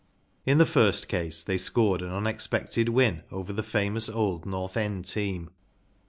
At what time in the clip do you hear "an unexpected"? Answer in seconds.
2.01-2.89